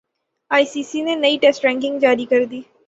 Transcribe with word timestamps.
ئی 0.51 0.65
C 0.71 0.81
C 0.89 0.99
نے 1.05 1.13
نئی 1.23 1.37
ٹیسٹ 1.41 1.65
رینکنگ 1.65 1.99
جاری 2.03 2.25
کردی 2.31 2.61